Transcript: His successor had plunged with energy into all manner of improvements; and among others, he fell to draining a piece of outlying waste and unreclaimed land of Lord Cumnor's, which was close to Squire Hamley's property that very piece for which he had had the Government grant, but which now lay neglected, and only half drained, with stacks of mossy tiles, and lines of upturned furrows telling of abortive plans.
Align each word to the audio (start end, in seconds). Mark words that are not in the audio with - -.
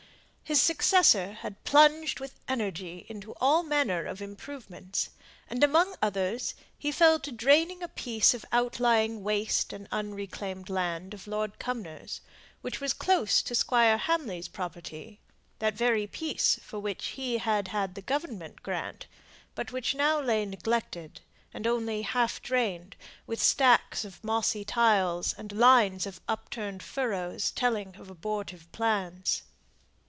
His 0.43 0.61
successor 0.61 1.31
had 1.31 1.63
plunged 1.63 2.19
with 2.19 2.37
energy 2.45 3.05
into 3.07 3.33
all 3.39 3.63
manner 3.63 4.03
of 4.05 4.21
improvements; 4.21 5.09
and 5.49 5.63
among 5.63 5.95
others, 6.01 6.55
he 6.77 6.91
fell 6.91 7.21
to 7.21 7.31
draining 7.31 7.81
a 7.81 7.87
piece 7.87 8.33
of 8.33 8.43
outlying 8.51 9.23
waste 9.23 9.71
and 9.71 9.87
unreclaimed 9.93 10.69
land 10.69 11.13
of 11.13 11.25
Lord 11.25 11.57
Cumnor's, 11.57 12.19
which 12.59 12.81
was 12.81 12.91
close 12.91 13.41
to 13.43 13.55
Squire 13.55 13.97
Hamley's 13.97 14.49
property 14.49 15.21
that 15.59 15.73
very 15.75 16.05
piece 16.05 16.59
for 16.61 16.79
which 16.81 17.05
he 17.15 17.37
had 17.37 17.69
had 17.69 17.95
the 17.95 18.01
Government 18.01 18.61
grant, 18.61 19.05
but 19.55 19.71
which 19.71 19.95
now 19.95 20.19
lay 20.19 20.45
neglected, 20.45 21.21
and 21.53 21.65
only 21.65 22.01
half 22.01 22.41
drained, 22.41 22.97
with 23.25 23.41
stacks 23.41 24.03
of 24.03 24.21
mossy 24.21 24.65
tiles, 24.65 25.33
and 25.37 25.53
lines 25.53 26.05
of 26.05 26.19
upturned 26.27 26.83
furrows 26.83 27.51
telling 27.51 27.95
of 27.95 28.09
abortive 28.09 28.69
plans. 28.73 29.43